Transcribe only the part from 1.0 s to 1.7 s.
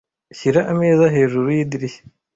hejuru